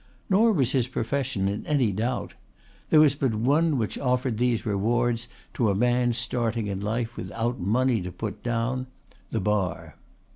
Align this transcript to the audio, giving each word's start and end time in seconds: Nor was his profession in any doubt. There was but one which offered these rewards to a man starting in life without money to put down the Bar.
Nor 0.31 0.51
was 0.53 0.71
his 0.71 0.87
profession 0.87 1.47
in 1.47 1.63
any 1.67 1.91
doubt. 1.91 2.33
There 2.89 2.99
was 2.99 3.13
but 3.13 3.35
one 3.35 3.77
which 3.77 3.99
offered 3.99 4.39
these 4.39 4.65
rewards 4.65 5.27
to 5.53 5.69
a 5.69 5.75
man 5.75 6.13
starting 6.13 6.65
in 6.65 6.79
life 6.79 7.15
without 7.15 7.59
money 7.59 8.01
to 8.01 8.11
put 8.11 8.41
down 8.41 8.87
the 9.29 9.39
Bar. 9.41 9.95